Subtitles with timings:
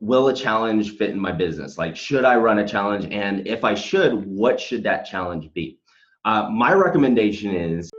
[0.00, 1.78] will a challenge fit in my business?
[1.78, 3.08] Like, should I run a challenge?
[3.10, 5.78] And if I should, what should that challenge be?
[6.24, 7.90] Uh, my recommendation is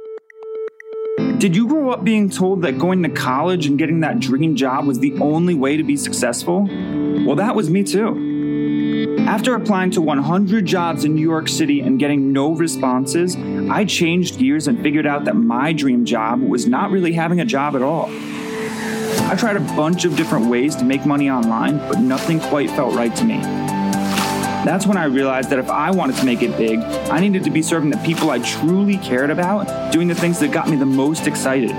[1.39, 4.85] Did you grow up being told that going to college and getting that dream job
[4.85, 6.67] was the only way to be successful?
[7.25, 8.37] Well, that was me too.
[9.27, 13.35] After applying to 100 jobs in New York City and getting no responses,
[13.69, 17.45] I changed gears and figured out that my dream job was not really having a
[17.45, 18.09] job at all.
[19.29, 22.95] I tried a bunch of different ways to make money online, but nothing quite felt
[22.95, 23.39] right to me.
[24.65, 27.51] That's when I realized that if I wanted to make it big, I needed to
[27.51, 30.85] be serving the people I truly cared about, doing the things that got me the
[30.87, 31.69] most excited.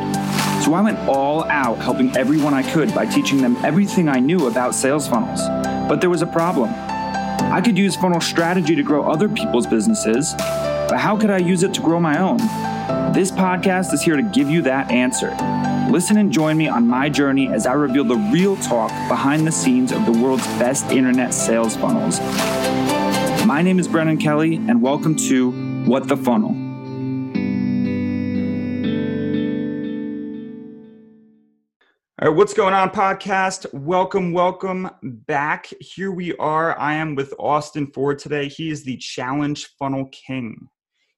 [0.65, 4.47] So I went all out helping everyone I could by teaching them everything I knew
[4.47, 5.41] about sales funnels.
[5.89, 6.71] But there was a problem.
[6.73, 11.65] I could use funnel strategy to grow other people's businesses, but how could I use
[11.65, 12.37] it to grow my own?
[13.13, 15.37] This podcast is here to give you that answer.
[15.91, 19.51] Listen and join me on my journey as I reveal the real talk behind the
[19.51, 22.21] scenes of the world's best internet sales funnels.
[23.45, 25.51] My name is Brennan Kelly, and welcome to
[25.87, 26.51] What the Funnel.
[32.23, 33.67] All right, what's going on, podcast?
[33.75, 35.67] Welcome, welcome back.
[35.81, 36.79] Here we are.
[36.79, 38.47] I am with Austin Ford today.
[38.47, 40.69] He is the Challenge Funnel King.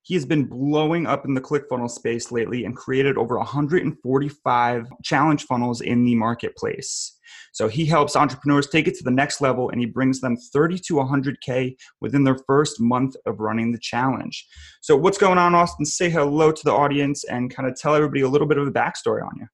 [0.02, 5.44] He has been blowing up in the ClickFunnels space lately and created over 145 challenge
[5.44, 7.18] funnels in the marketplace.
[7.52, 10.78] So he helps entrepreneurs take it to the next level and he brings them 30
[10.86, 14.46] to 100K within their first month of running the challenge.
[14.80, 15.86] So, what's going on, Austin?
[15.86, 18.72] Say hello to the audience and kind of tell everybody a little bit of a
[18.72, 19.46] backstory on you.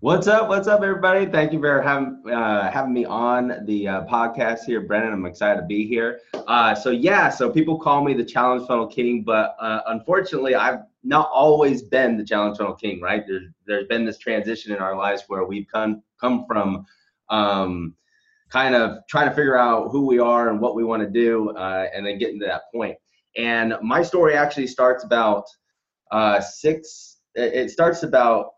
[0.00, 0.48] What's up?
[0.48, 1.26] What's up, everybody?
[1.26, 5.12] Thank you for having uh, having me on the uh, podcast here, Brennan.
[5.12, 6.20] I'm excited to be here.
[6.46, 10.82] Uh, so yeah, so people call me the Challenge Funnel King, but uh, unfortunately, I've
[11.02, 13.00] not always been the Challenge Funnel King.
[13.00, 13.24] Right?
[13.26, 16.86] There's there's been this transition in our lives where we've come come from
[17.28, 17.96] um,
[18.50, 21.50] kind of trying to figure out who we are and what we want to do,
[21.56, 22.96] uh, and then getting to that point.
[23.36, 25.46] And my story actually starts about
[26.12, 27.16] uh, six.
[27.34, 28.52] It starts about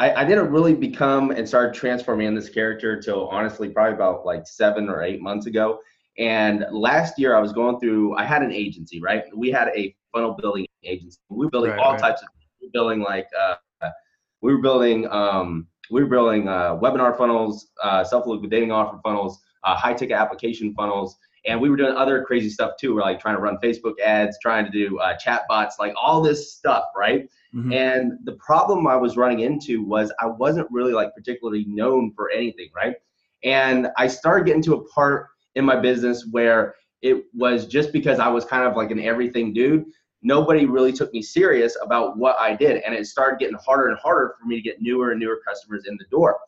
[0.00, 4.24] I, I didn't really become and start transforming in this character until honestly probably about
[4.24, 5.78] like seven or eight months ago.
[6.18, 8.16] And last year I was going through.
[8.16, 9.24] I had an agency, right?
[9.36, 11.18] We had a funnel building agency.
[11.28, 12.00] We were building right, all right.
[12.00, 12.28] types of.
[12.62, 13.56] We were building like uh,
[14.40, 19.76] we were building um, we were building uh, webinar funnels, uh, self-liquidating offer funnels, uh,
[19.76, 22.94] high-ticket application funnels, and we were doing other crazy stuff too.
[22.94, 26.20] We're like trying to run Facebook ads, trying to do uh, chat bots, like all
[26.20, 27.28] this stuff, right?
[27.54, 27.72] Mm-hmm.
[27.72, 32.30] And the problem I was running into was I wasn't really like particularly known for
[32.30, 32.94] anything, right?
[33.42, 38.18] And I started getting to a part in my business where it was just because
[38.18, 39.84] I was kind of like an everything dude.
[40.22, 42.82] Nobody really took me serious about what I did.
[42.82, 45.86] And it started getting harder and harder for me to get newer and newer customers
[45.88, 46.38] in the door.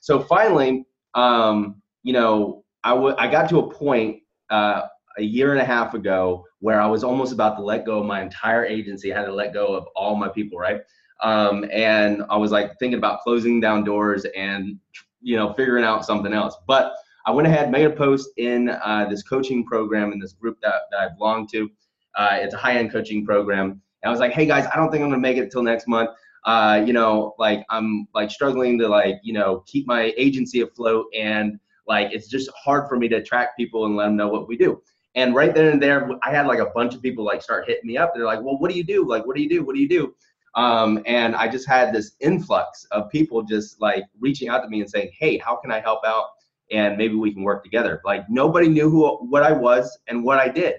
[0.00, 0.84] So finally,
[1.14, 4.19] um, you know, I, w- I got to a point
[4.50, 4.82] uh,
[5.18, 8.06] a year and a half ago where I was almost about to let go of
[8.06, 9.12] my entire agency.
[9.12, 10.80] I had to let go of all my people, right?
[11.22, 14.78] Um, and I was like thinking about closing down doors and
[15.20, 16.56] you know figuring out something else.
[16.66, 16.94] But
[17.26, 20.74] I went ahead, made a post in uh, this coaching program in this group that,
[20.90, 21.70] that I belong to.
[22.16, 25.02] Uh, it's a high-end coaching program, and I was like, "Hey guys, I don't think
[25.04, 26.10] I'm gonna make it till next month.
[26.44, 31.06] Uh, you know, like I'm like struggling to like you know keep my agency afloat,
[31.14, 34.48] and like it's just hard for me to attract people and let them know what
[34.48, 34.80] we do."
[35.14, 37.86] And right then and there, I had like a bunch of people like start hitting
[37.86, 38.12] me up.
[38.14, 39.06] They're like, well, what do you do?
[39.06, 39.64] Like, what do you do?
[39.64, 40.14] What do you do?
[40.54, 44.80] Um, and I just had this influx of people just like reaching out to me
[44.80, 46.26] and saying, hey, how can I help out?
[46.70, 48.00] And maybe we can work together.
[48.04, 50.76] Like nobody knew who what I was and what I did.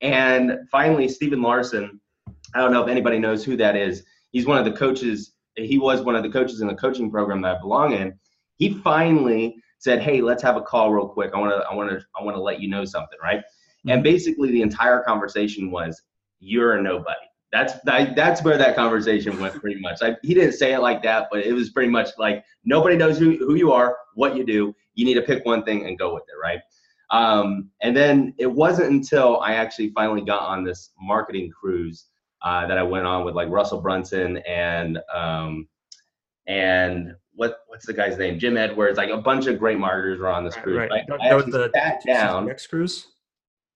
[0.00, 2.00] And finally, Stephen Larsen,
[2.54, 4.04] I don't know if anybody knows who that is.
[4.30, 5.34] He's one of the coaches.
[5.56, 8.18] He was one of the coaches in the coaching program that I belong in.
[8.56, 11.32] He finally said, "Hey, let's have a call real quick.
[11.34, 13.42] I want to, I want to, I want to let you know something, right?"
[13.86, 16.02] And basically, the entire conversation was,
[16.40, 17.16] "You're a nobody."
[17.50, 20.02] That's that, that's where that conversation went pretty much.
[20.02, 23.18] Like he didn't say it like that, but it was pretty much like nobody knows
[23.18, 24.74] who, who you are, what you do.
[24.94, 26.60] You need to pick one thing and go with it, right?
[27.10, 32.06] Um, and then it wasn't until I actually finally got on this marketing cruise
[32.42, 35.68] uh, that I went on with like Russell Brunson and um,
[36.46, 38.38] and what what's the guy's name?
[38.38, 38.98] Jim Edwards.
[38.98, 40.76] Like a bunch of great marketers were on this cruise.
[40.90, 41.04] Right.
[41.08, 42.50] That, was the sat down.
[42.50, 43.06] X cruise.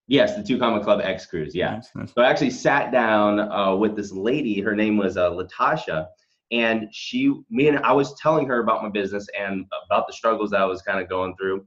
[0.08, 1.54] Yes, the Two Comma Club X Cruise.
[1.54, 1.74] Yeah.
[1.74, 2.12] Nice, nice.
[2.12, 4.60] So I actually sat down uh, with this lady.
[4.60, 6.08] Her name was uh, Latasha,
[6.50, 10.50] and she, me, and I was telling her about my business and about the struggles
[10.50, 11.64] that I was kind of going through,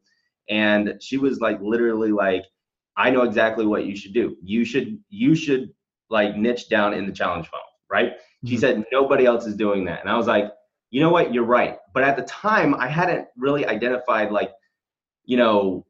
[0.49, 2.43] and she was like, literally, like,
[2.97, 4.35] I know exactly what you should do.
[4.43, 5.73] You should, you should
[6.09, 8.11] like niche down in the challenge funnel, right?
[8.11, 8.47] Mm-hmm.
[8.49, 10.51] She said nobody else is doing that, and I was like,
[10.91, 11.77] you know what, you're right.
[11.95, 14.51] But at the time, I hadn't really identified like
[15.25, 15.85] you know,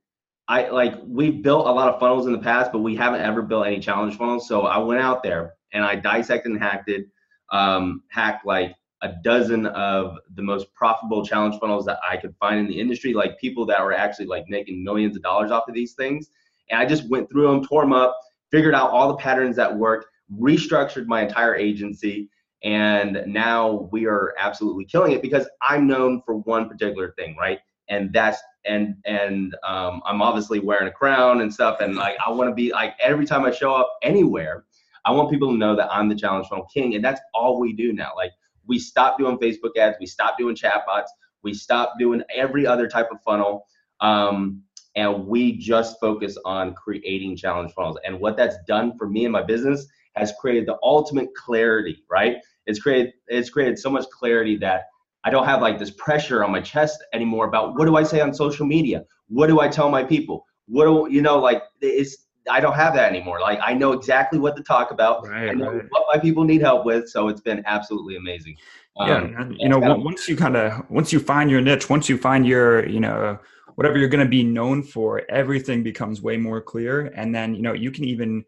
[0.47, 3.41] I like we've built a lot of funnels in the past, but we haven't ever
[3.41, 4.47] built any challenge funnels.
[4.47, 7.07] So I went out there and I dissected and hacked it,
[7.51, 12.59] um, hacked like a dozen of the most profitable challenge funnels that I could find
[12.59, 15.73] in the industry, like people that were actually like making millions of dollars off of
[15.73, 16.29] these things.
[16.69, 18.17] And I just went through them, tore them up,
[18.51, 20.07] figured out all the patterns that worked,
[20.39, 22.29] restructured my entire agency,
[22.63, 27.59] and now we are absolutely killing it because I'm known for one particular thing, right?
[27.89, 32.31] And that's and and um, I'm obviously wearing a crown and stuff, and like I
[32.31, 34.65] want to be like every time I show up anywhere,
[35.05, 37.73] I want people to know that I'm the challenge funnel king, and that's all we
[37.73, 38.13] do now.
[38.15, 38.31] Like
[38.65, 41.07] we stopped doing Facebook ads, we stopped doing chatbots,
[41.43, 43.67] we stopped doing every other type of funnel.
[44.01, 44.61] Um,
[44.95, 47.97] and we just focus on creating challenge funnels.
[48.05, 52.38] And what that's done for me and my business has created the ultimate clarity, right?
[52.65, 54.83] It's created it's created so much clarity that
[55.23, 58.21] I don't have like this pressure on my chest anymore about what do I say
[58.21, 59.03] on social media?
[59.27, 60.45] What do I tell my people?
[60.67, 62.17] What do you know like it's
[62.50, 63.39] I don't have that anymore.
[63.39, 65.27] Like I know exactly what to talk about.
[65.27, 65.85] Right, I know right.
[65.89, 67.09] what my people need help with.
[67.09, 68.56] So it's been absolutely amazing.
[68.97, 71.62] yeah, Um, and, you know, kind of- once you kind of once you find your
[71.62, 73.39] niche, once you find your, you know,
[73.75, 77.12] whatever you're going to be known for, everything becomes way more clear.
[77.15, 78.45] And then, you know, you can even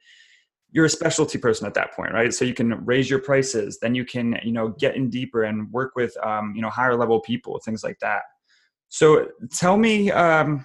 [0.78, 2.32] you're a specialty person at that point, right?
[2.32, 3.80] So you can raise your prices.
[3.82, 6.96] Then you can, you know, get in deeper and work with, um, you know, higher
[6.96, 8.22] level people, things like that.
[8.90, 10.64] So tell me, um,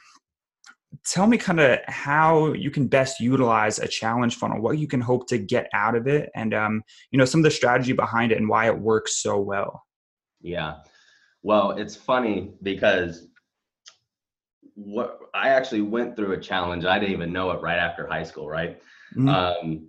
[1.06, 5.00] tell me kind of how you can best utilize a challenge funnel, what you can
[5.00, 8.32] hope to get out of it, and um, you know, some of the strategy behind
[8.32, 9.82] it and why it works so well.
[10.43, 10.81] Yeah.
[11.43, 13.29] Well, it's funny because
[14.75, 16.85] what I actually went through a challenge.
[16.85, 18.79] I didn't even know it right after high school, right?
[19.17, 19.29] Mhm.
[19.29, 19.88] Um,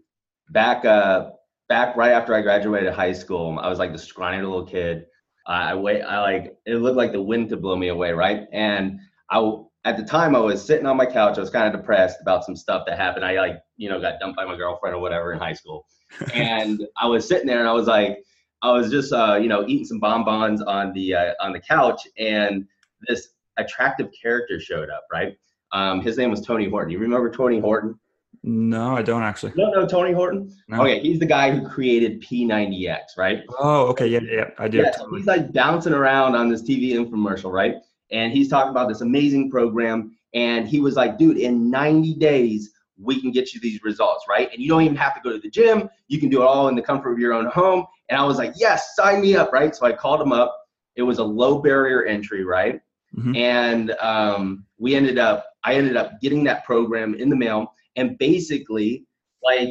[0.54, 1.32] back uh
[1.68, 5.06] back right after I graduated high school, I was like the scrawny little kid.
[5.46, 8.48] I I wait I like it looked like the wind could blow me away, right?
[8.54, 9.40] And I
[9.86, 12.46] at the time I was sitting on my couch, I was kind of depressed about
[12.46, 13.26] some stuff that happened.
[13.26, 15.86] I like, you know, got dumped by my girlfriend or whatever in high school.
[16.34, 18.24] and I was sitting there and I was like,
[18.62, 22.02] I was just uh, you know, eating some bonbons on the uh, on the couch
[22.18, 22.66] and
[23.08, 25.34] this attractive character showed up, right?
[25.74, 26.92] Um, his name was Tony Horton.
[26.92, 28.00] You remember Tony Horton?
[28.46, 29.54] No, I don't actually.
[29.56, 30.54] You don't know Tony Horton?
[30.68, 30.82] No.
[30.82, 33.44] Okay, he's the guy who created P90X, right?
[33.58, 34.80] Oh, okay, yeah, yeah, I do.
[34.80, 35.20] Yeah, so totally.
[35.20, 37.76] he's like bouncing around on this TV infomercial, right?
[38.12, 40.18] And he's talking about this amazing program.
[40.34, 44.52] And he was like, dude, in 90 days, we can get you these results, right?
[44.52, 45.90] And you don't even have to go to the gym.
[46.10, 47.86] You can do it all in the comfort of your own home.
[48.10, 49.74] And I was like, yes, sign me up, right?
[49.76, 50.56] So I called him up.
[50.96, 52.82] It was a low barrier entry, right?
[53.18, 53.38] Mhm.
[53.38, 57.74] And um, we ended up, I ended up getting that program in the mail.
[57.96, 59.06] And basically,
[59.44, 59.70] like,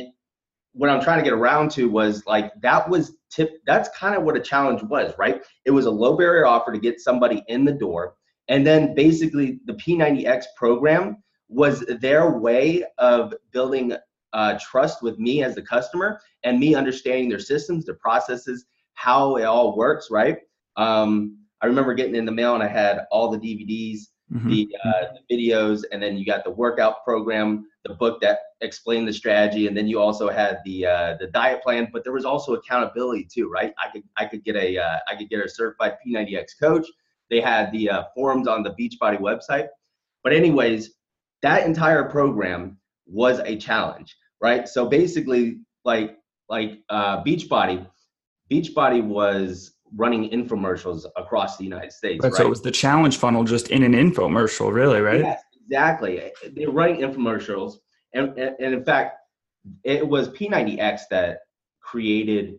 [0.75, 3.61] what I'm trying to get around to was like that was tip.
[3.67, 5.43] That's kind of what a challenge was, right?
[5.65, 8.15] It was a low barrier offer to get somebody in the door,
[8.49, 13.95] and then basically the P90X program was their way of building
[14.33, 18.65] uh, trust with me as the customer and me understanding their systems, their processes,
[18.95, 20.39] how it all works, right?
[20.77, 24.49] Um, I remember getting in the mail and I had all the DVDs Mhm.
[24.51, 29.07] the, uh, the videos, and then you got the workout program, the book that explained
[29.07, 31.89] the strategy, and then you also had the uh, the diet plan.
[31.93, 33.75] But there was also accountability too, right?
[33.83, 36.87] I could I could get a uh, I could get a certified P90X coach.
[37.31, 39.69] They had the uh, forums on the Beachbody website.
[40.23, 40.95] But anyways,
[41.43, 44.69] that entire program was a challenge, right?
[44.69, 46.17] So basically, like
[46.49, 47.87] like uh, Beachbody,
[48.51, 52.39] Beachbody was running infomercials across the United States, Right, right?
[52.39, 55.21] So it was the challenge funnel just in an infomercial, really, right?
[55.21, 56.31] Yes, exactly.
[56.55, 57.75] They're running infomercials,
[58.15, 59.19] and, and and in fact,
[59.85, 61.41] it was P90X that
[61.81, 62.59] created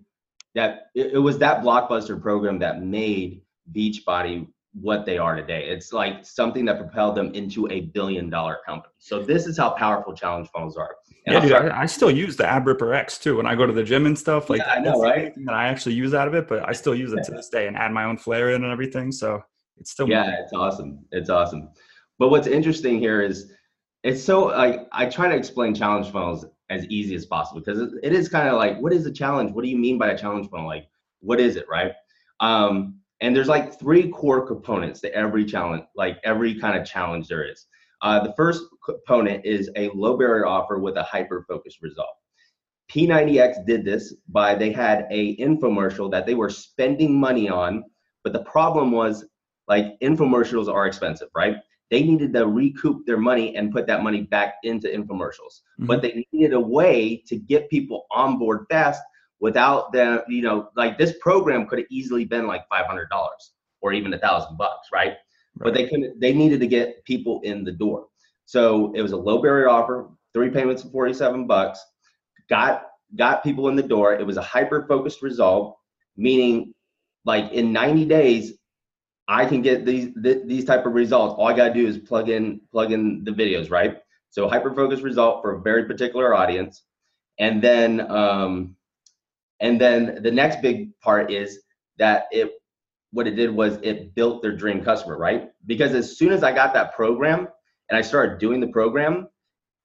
[0.55, 0.87] that.
[0.95, 5.65] It, it was that blockbuster program that made Beachbody what they are today.
[5.69, 8.93] It's like something that propelled them into a billion dollar company.
[8.97, 10.95] So this is how powerful challenge funnels are.
[11.25, 13.55] And Yeah, I'll dude, I, I still use the ab ripper X too when I
[13.55, 14.49] go to the gym and stuff.
[14.49, 15.33] Like, Yeah, I know, right?
[15.45, 17.67] that I actually use out of it, but I still use it to this day
[17.67, 19.11] and add my own flair in and everything.
[19.11, 19.43] So
[19.77, 21.69] it's still yeah it's awesome it's awesome
[22.19, 23.51] but what's interesting here is
[24.03, 27.89] it's so like i try to explain challenge funnels as easy as possible because it,
[28.01, 30.17] it is kind of like what is a challenge what do you mean by a
[30.17, 30.87] challenge funnel like
[31.19, 31.93] what is it right
[32.39, 37.27] um and there's like three core components to every challenge like every kind of challenge
[37.27, 37.67] there is
[38.01, 42.15] uh, the first component is a low barrier offer with a hyper focused result
[42.91, 47.83] p90x did this by they had a infomercial that they were spending money on
[48.23, 49.25] but the problem was
[49.67, 51.57] like infomercials are expensive, right?
[51.91, 55.61] They needed to recoup their money and put that money back into infomercials.
[55.79, 55.87] Mhm.
[55.87, 59.01] But they needed a way to get people on board fast
[59.39, 64.13] without them, you know, like this program could have easily been like $500 or even
[64.13, 65.17] a thousand bucks, right.
[65.57, 66.19] but they couldn't.
[66.19, 68.07] They needed to get people in the door.
[68.45, 71.83] So it was a low barrier offer, three payments of 47 bucks.
[72.49, 72.83] Got
[73.15, 74.13] got people in the door.
[74.13, 75.77] It was a hyper focused result,
[76.17, 76.73] meaning
[77.25, 78.53] like in 90 days,
[79.27, 81.35] I can get these th- these type of results.
[81.37, 83.97] All I gotta do is plug in plug in the videos, right?
[84.29, 86.83] So hyper focused result for a very particular audience,
[87.39, 88.75] and then um,
[89.61, 91.59] and then the next big part is
[91.97, 92.51] that it
[93.11, 95.51] what it did was it built their dream customer, right?
[95.67, 97.47] Because as soon as I got that program
[97.89, 99.27] and I started doing the program,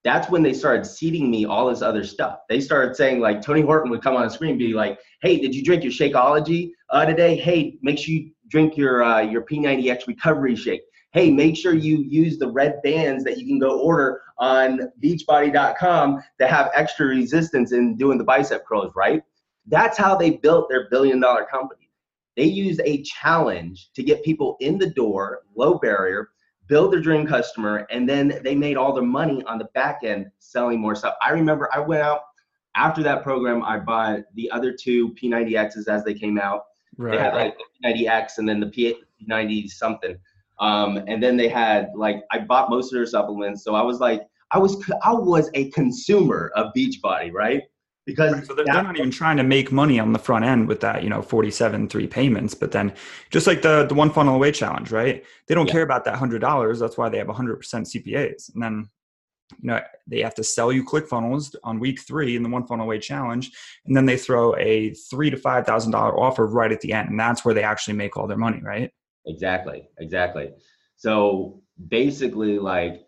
[0.04, 2.40] that's when they started seeding me all this other stuff.
[2.48, 5.38] They started saying like Tony Horton would come on the screen and be like, "Hey,
[5.38, 7.36] did you drink your Shakeology uh, today?
[7.36, 10.82] Hey, make sure you drink your uh, your P90X recovery shake.
[11.12, 16.22] Hey, make sure you use the red bands that you can go order on Beachbody.com
[16.38, 19.22] to have extra resistance in doing the bicep curls, right?
[19.66, 21.90] That's how they built their billion dollar company.
[22.36, 26.30] They used a challenge to get people in the door, low barrier,
[26.68, 30.30] build their dream customer, and then they made all their money on the back end
[30.38, 31.14] selling more stuff.
[31.22, 32.20] I remember I went out
[32.78, 36.66] after that program, I bought the other two P90Xs as they came out.
[36.96, 37.12] Right.
[37.12, 38.96] They had like P90X and then the
[39.28, 40.16] P90 something.
[40.60, 44.00] Um, and then they had like I bought most of their supplements, so I was
[44.00, 47.62] like I was I was a consumer of Beachbody, right?
[48.08, 50.66] Because right, so they're, they're, not even trying to make money on the front end
[50.66, 52.54] with that, you know, 47 three payments.
[52.54, 52.94] But then
[53.28, 55.22] just like the the one funnel away challenge, right?
[55.46, 55.72] They don't yeah.
[55.72, 56.78] care about that hundred dollars.
[56.78, 58.54] That's why they have 100% CPAs.
[58.54, 58.88] And then
[59.60, 62.86] you know they have to sell you ClickFunnels on week three in the one funnel
[62.86, 63.50] away challenge
[63.86, 67.08] and then they throw a three to five thousand dollar offer right at the end
[67.08, 68.90] and that's where they actually make all their money right
[69.26, 70.50] exactly exactly
[70.96, 73.06] so basically like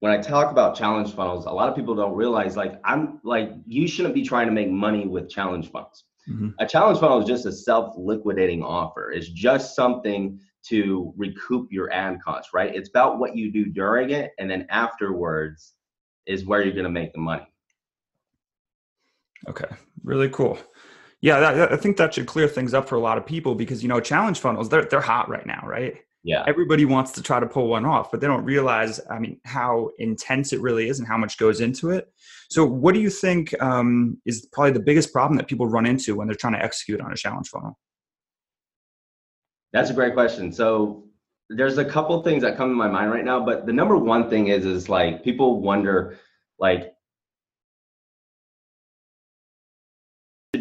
[0.00, 3.50] when i talk about challenge funnels a lot of people don't realize like i'm like
[3.66, 6.48] you shouldn't be trying to make money with challenge funnels mm-hmm.
[6.58, 10.38] a challenge funnel is just a self-liquidating offer it's just something
[10.68, 12.74] to recoup your ad costs, right?
[12.74, 15.74] It's about what you do during it, and then afterwards
[16.26, 17.46] is where you're going to make the money.
[19.48, 19.68] Okay,
[20.02, 20.58] really cool.
[21.20, 23.82] Yeah, that, I think that should clear things up for a lot of people because
[23.82, 25.98] you know challenge funnels they're they're hot right now, right?
[26.26, 26.42] Yeah.
[26.48, 29.90] Everybody wants to try to pull one off, but they don't realize, I mean, how
[29.98, 32.12] intense it really is and how much goes into it.
[32.50, 36.16] So, what do you think um, is probably the biggest problem that people run into
[36.16, 37.78] when they're trying to execute on a challenge funnel?
[39.72, 40.50] That's a great question.
[40.50, 41.04] So
[41.48, 44.28] there's a couple things that come to my mind right now, but the number one
[44.28, 46.18] thing is is like people wonder
[46.58, 46.92] like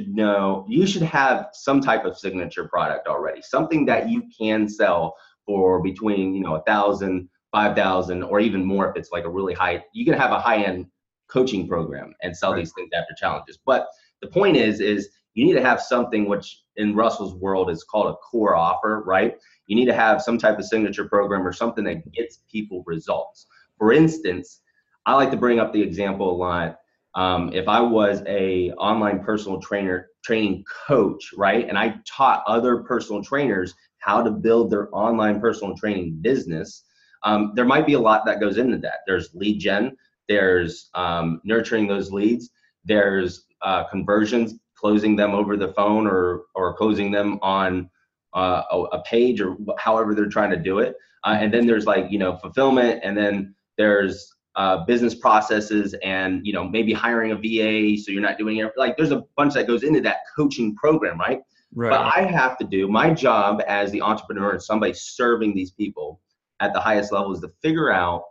[0.07, 5.15] no, you should have some type of signature product already, something that you can sell
[5.45, 9.29] for between you know a thousand, five thousand, or even more if it's like a
[9.29, 9.83] really high.
[9.93, 10.87] You can have a high end
[11.27, 12.59] coaching program and sell right.
[12.59, 13.59] these things after challenges.
[13.65, 13.87] But
[14.21, 18.07] the point is, is you need to have something which in Russell's world is called
[18.07, 19.35] a core offer, right?
[19.67, 23.47] You need to have some type of signature program or something that gets people results.
[23.77, 24.61] For instance,
[25.05, 26.79] I like to bring up the example a lot.
[27.15, 32.77] Um, if I was a online personal trainer training coach, right, and I taught other
[32.77, 36.83] personal trainers how to build their online personal training business,
[37.23, 38.99] um, there might be a lot that goes into that.
[39.07, 39.97] There's lead gen,
[40.29, 42.51] there's um, nurturing those leads,
[42.83, 47.89] there's uh, conversions, closing them over the phone or or closing them on
[48.33, 50.95] uh, a, page or however they're trying to do it.
[51.23, 56.45] Uh, and then there's like you know fulfillment, and then there's uh, business processes, and
[56.45, 58.71] you know maybe hiring a VA so you're not doing it.
[58.77, 61.41] Like there's a bunch that goes into that coaching program, right?
[61.73, 61.89] Right.
[61.89, 66.21] But I have to do my job as the entrepreneur and somebody serving these people
[66.61, 68.23] at the highest level is to figure out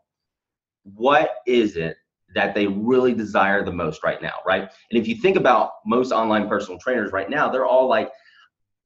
[0.85, 1.97] what is it
[2.35, 4.63] that they really desire the most right now, right?
[4.63, 8.11] And if you think about most online personal trainers right now, they're all like,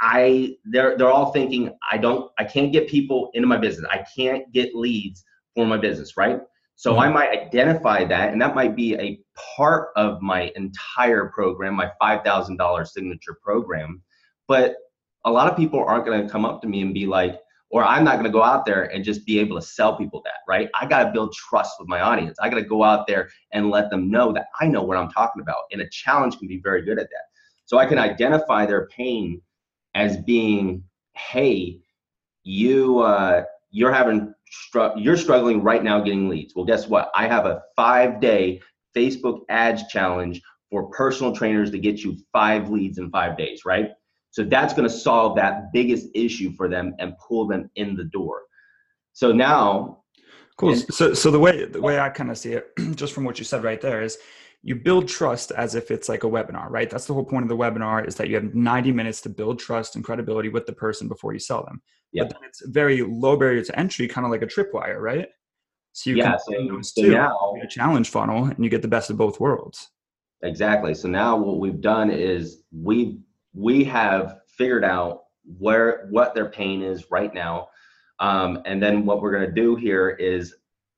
[0.00, 3.88] I they're they're all thinking, I don't I can't get people into my business.
[3.90, 5.24] I can't get leads
[5.56, 6.40] for my business, right?
[6.78, 7.00] So mm-hmm.
[7.00, 9.20] I might identify that, and that might be a
[9.56, 14.00] part of my entire program, my five thousand dollar signature program.
[14.46, 14.76] But
[15.24, 17.84] a lot of people aren't going to come up to me and be like, or
[17.84, 20.38] I'm not going to go out there and just be able to sell people that,
[20.46, 20.70] right?
[20.80, 22.38] I got to build trust with my audience.
[22.40, 25.10] I got to go out there and let them know that I know what I'm
[25.10, 25.64] talking about.
[25.72, 27.24] And a challenge can be very good at that.
[27.64, 29.42] So I can identify their pain
[29.96, 31.80] as being, hey,
[32.44, 36.54] you uh, you're having str- you're struggling right now getting leads.
[36.54, 37.10] Well, guess what?
[37.14, 38.60] I have a five day
[38.96, 40.40] Facebook ads challenge
[40.70, 43.90] for personal trainers to get you five leads in five days, right?
[44.30, 48.04] So that's going to solve that biggest issue for them and pull them in the
[48.04, 48.42] door.
[49.14, 50.02] So now,
[50.58, 50.70] cool.
[50.70, 53.38] And- so so the way the way I kind of see it, just from what
[53.38, 54.18] you said right there, is
[54.62, 56.90] you build trust as if it's like a webinar, right?
[56.90, 59.60] That's the whole point of the webinar is that you have 90 minutes to build
[59.60, 61.80] trust and credibility with the person before you sell them.
[62.12, 62.28] Yep.
[62.28, 65.28] but then it's very low barrier to entry, kind of like a tripwire, right?
[65.92, 68.82] So you Yeah, can so- those so two, now- a challenge funnel, and you get
[68.82, 69.90] the best of both worlds.
[70.42, 70.94] Exactly.
[70.94, 73.18] So now what we've done is we
[73.54, 75.24] we have figured out
[75.58, 77.68] where what their pain is right now,
[78.20, 80.54] um, and then what we're going to do here is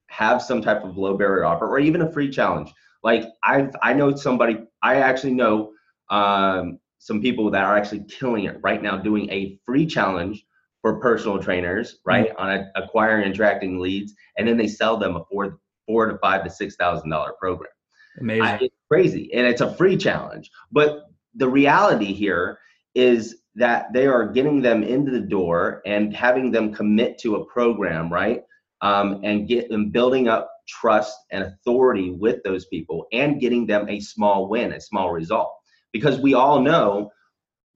[0.09, 2.71] have some type of low barrier offer or even a free challenge.
[3.03, 5.73] Like I I know somebody I actually know
[6.11, 10.45] um, some people that are actually killing it right now doing a free challenge
[10.83, 12.31] for personal trainers, right?
[12.39, 16.19] On a, acquiring and attracting leads, and then they sell them a four four to
[16.19, 17.71] five to six thousand dollar program.
[18.19, 18.43] Amazing.
[18.43, 22.59] I, it's crazy and it's a free challenge but the reality here
[22.95, 27.45] is that they are getting them into the door and having them commit to a
[27.47, 28.43] program right
[28.83, 33.89] um, and get them building up trust and authority with those people and getting them
[33.89, 35.53] a small win a small result
[35.93, 37.11] because we all know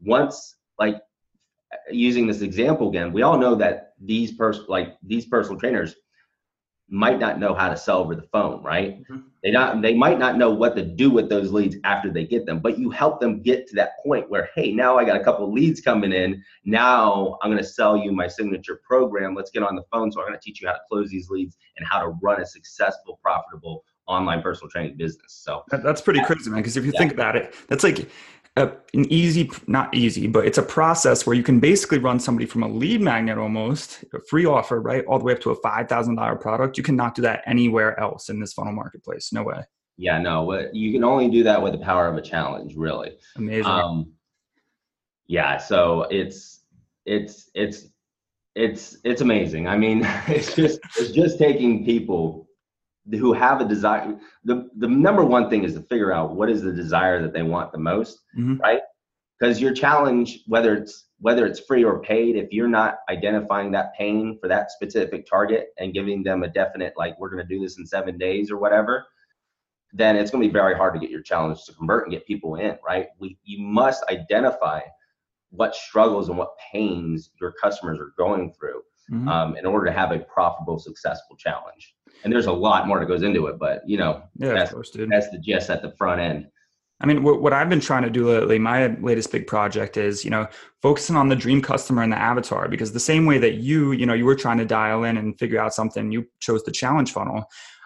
[0.00, 0.96] once like
[1.90, 5.94] using this example again we all know that these person like these personal trainers
[6.88, 9.24] might not know how to sell over the phone right Mhm.
[9.42, 12.44] they not they might not know what to do with those leads after they get
[12.46, 15.24] them but you help them get to that point where hey now i got a
[15.24, 19.50] couple of leads coming in now i'm going to sell you my signature program let's
[19.50, 21.56] get on the phone so i'm going to teach you how to close these leads
[21.78, 26.20] and how to run a successful profitable online personal training business so That- That's pretty
[26.20, 26.60] crazy, man.
[26.60, 26.98] Because if you Yeah.
[27.00, 28.10] think about it, that's like
[28.56, 32.46] a, an easy, not easy, but it's a process where you can basically run somebody
[32.46, 35.56] from a lead magnet almost, a free offer, right, all the way up to a
[35.56, 36.76] five thousand dollar product.
[36.76, 39.32] You cannot do that anywhere else in this funnel marketplace.
[39.32, 39.64] No way.
[39.96, 43.66] yeah no you can only do that with the power of a challenge really Amazing.
[43.66, 44.12] um
[45.26, 46.64] yeah so it's
[47.06, 47.86] it's it's
[48.54, 52.43] it's it's amazing i mean it's just it's just taking people
[53.12, 56.62] who have a desire the the number one thing is to figure out what is
[56.62, 58.58] the desire that they want the most Mhm.
[58.60, 58.80] right
[59.38, 63.94] because your challenge whether it's whether it's free or paid if you're not identifying that
[63.94, 67.60] pain for that specific target and giving them a definite like we're going to do
[67.60, 69.04] this in seven days or whatever
[69.92, 72.26] then it's going to be very hard to get your challenge to convert and get
[72.26, 74.80] people in right we you must identify
[75.50, 79.28] what struggles and what pains your customers are going through Mhm.
[79.28, 83.06] um, in order to have a profitable successful challenge and there's a lot more that
[83.06, 86.20] goes into it but you know yeah, that's, course, that's the gist at the front
[86.20, 86.46] end
[87.00, 90.24] I mean, what, what I've been trying to do lately, my latest big project is,
[90.24, 90.46] you know,
[90.80, 92.68] focusing on the dream customer and the avatar.
[92.68, 95.38] Because the same way that you, you know, you were trying to dial in and
[95.38, 97.44] figure out something, you chose the challenge funnel.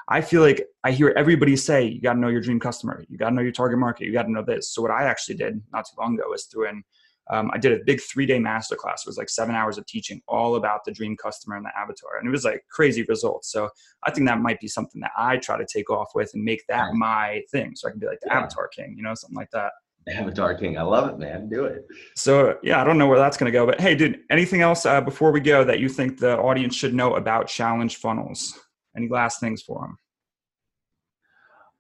[0.09, 3.19] I feel like I hear everybody say, you got to know your dream customer, you
[3.19, 4.73] got to know your target market, you got to know this.
[4.73, 6.83] So what I actually did not too long ago was through in,
[7.31, 9.01] um, I did a big three day masterclass.
[9.01, 12.19] It was like seven hours of teaching all about the dream customer and the avatar,
[12.19, 13.51] and it was like crazy results.
[13.53, 13.69] So
[14.05, 16.63] I think that might be something that I try to take off with and make
[16.69, 18.39] that my thing, so I can be like the Yeah.
[18.39, 19.73] avatar king, you know, something like that.
[20.09, 21.85] avatar king i love it man do it
[22.17, 24.87] So yeah, I don't know where that's going to go, but hey, dude, anything else
[24.87, 28.59] uh, before we go that you think the audience should know about challenge funnels?
[28.97, 29.81] Any last things for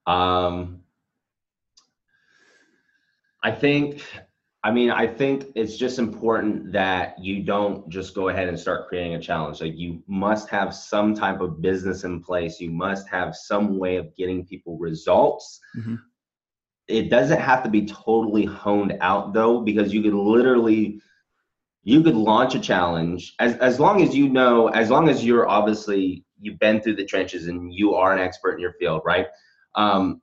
[0.06, 0.14] them?
[0.14, 0.82] Um,
[3.42, 4.02] I think,
[4.64, 8.88] I mean, I think it's just important that you don't just go ahead and start
[8.88, 9.60] creating a challenge.
[9.60, 12.60] Like you must have some type of business in place.
[12.60, 15.60] You must have some way of getting people results.
[15.76, 15.98] Mhm.
[16.88, 21.00] It doesn't have to be totally honed out though, because you could literally,
[21.84, 25.48] you could launch a challenge as, as long as you know, as long as you're
[25.48, 29.26] obviously, you've been through the trenches and you are an expert in your field, right?
[29.74, 30.20] um,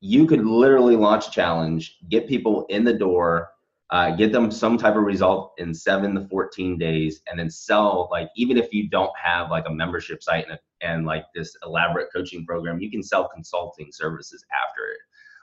[0.00, 3.50] you could literally launch a challenge, get people in the door,
[3.90, 8.08] uh, get them some type of result in seven to 14 days, and then sell
[8.10, 12.08] like even if you don't have like a membership site and, and like this elaborate
[12.12, 15.00] coaching program, you can sell consulting services after it.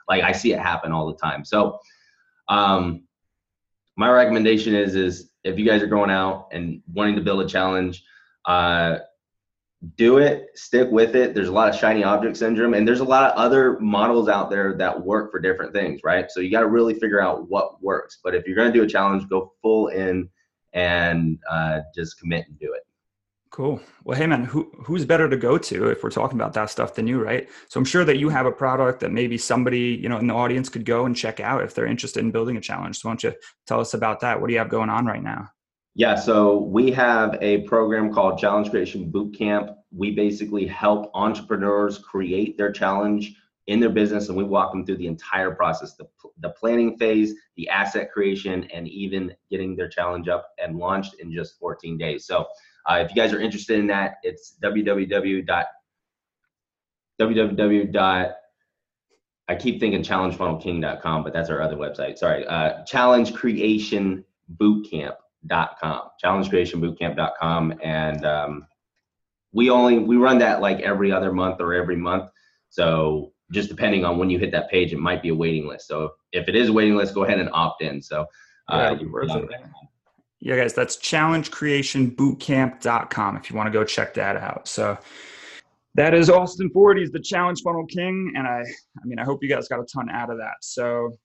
[0.08, 1.44] Like I see it happen all the time.
[1.44, 1.78] So
[2.48, 3.04] um,
[3.96, 7.48] my recommendation is is if you guys are going out and wanting to build a
[7.48, 8.02] challenge,
[8.46, 8.98] uh,
[9.94, 11.34] do it, stick with it.
[11.34, 14.50] There's a lot of shiny object syndrome, and there's a lot of other models out
[14.50, 16.30] there that work for different things, right?
[16.30, 18.18] So you got to really figure out what works.
[18.22, 20.28] But if you're going to do a challenge, go full in
[20.72, 22.82] and uh, just commit and do it.
[23.50, 23.80] Cool.
[24.04, 26.94] Well, hey man, who who's better to go to if we're talking about that stuff
[26.94, 27.48] than you, right?
[27.68, 30.34] So I'm sure that you have a product that maybe somebody you know in the
[30.34, 32.98] audience could go and check out if they're interested in building a challenge.
[32.98, 33.34] So why don't you
[33.66, 34.38] tell us about that?
[34.38, 35.48] What do you have going on right now?
[35.94, 39.74] Yeah, so we have a program called Challenge Creation Bootcamp.
[39.90, 43.34] We basically help entrepreneurs create their challenge
[43.66, 46.08] in their business, and we walk them through the entire process the,
[46.40, 51.32] the planning phase, the asset creation, and even getting their challenge up and launched in
[51.32, 52.26] just 14 days.
[52.26, 52.46] So,
[52.88, 55.64] uh, if you guys are interested in that, it's www.
[57.20, 58.32] www.
[59.50, 62.18] I keep thinking challengefunnelking.com, but that's our other website.
[62.18, 64.24] Sorry, uh, Challenge Creation
[64.56, 67.74] Bootcamp challengecreationbootcamp.com, challengecreationbootcamp.com.
[67.82, 68.66] And um,
[69.52, 72.30] we only, we run that like every other month or every month.
[72.70, 75.88] So just depending on when you hit that page, it might be a waiting list.
[75.88, 78.02] So if it is a waiting list, go ahead and opt in.
[78.02, 78.26] So
[78.68, 79.50] uh, yeah, it.
[80.40, 84.68] Yeah, guys, that's challengecreationbootcamp.com if you want to go check that out.
[84.68, 84.96] So
[85.94, 86.96] that is Austin Ford.
[86.98, 88.32] He's the challenge funnel king.
[88.36, 90.54] And I, I mean, I hope you guys got a ton out of that.
[90.60, 91.18] So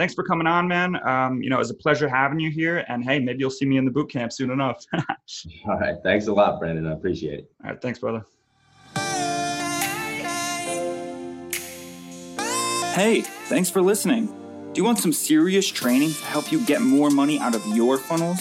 [0.00, 0.96] thanks for coming on, man.
[1.06, 2.86] Um, you know, it was a pleasure having you here.
[2.88, 4.82] And hey, maybe you'll see me in the boot camp soon enough.
[4.94, 5.96] All right.
[6.02, 6.86] Thanks a lot, Brandon.
[6.86, 7.52] I appreciate it.
[7.62, 7.82] All right.
[7.82, 8.24] Thanks, brother.
[12.94, 14.26] Hey, thanks for listening.
[14.72, 17.98] Do you want some serious training to help you get more money out of your
[17.98, 18.40] funnels?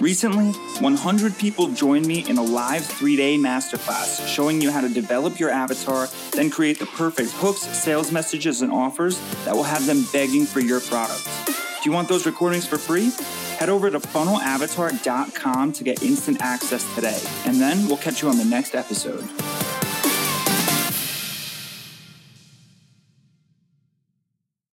[0.00, 4.88] Recently, 100 people joined me in a live three day masterclass showing you how to
[4.88, 9.84] develop your avatar, then create the perfect hooks, sales messages, and offers that will have
[9.86, 11.28] them begging for your product.
[11.46, 13.10] Do you want those recordings for free?
[13.58, 18.38] Head over to funnelavatar.com to get instant access today, and then we'll catch you on
[18.38, 19.28] the next episode.